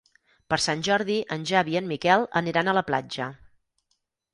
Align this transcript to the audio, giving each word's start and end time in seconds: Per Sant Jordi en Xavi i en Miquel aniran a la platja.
Per 0.53 0.57
Sant 0.63 0.81
Jordi 0.87 1.19
en 1.37 1.47
Xavi 1.53 1.77
i 1.77 1.79
en 1.85 1.87
Miquel 1.95 2.29
aniran 2.45 2.75
a 2.75 2.79
la 2.83 2.87
platja. 2.93 3.33